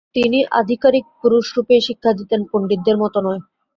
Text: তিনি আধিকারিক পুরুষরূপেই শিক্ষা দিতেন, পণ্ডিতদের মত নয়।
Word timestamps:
তিনি 0.15 0.39
আধিকারিক 0.59 1.05
পুরুষরূপেই 1.21 1.81
শিক্ষা 1.87 2.11
দিতেন, 2.19 2.41
পণ্ডিতদের 2.51 2.95
মত 3.01 3.15
নয়। 3.25 3.41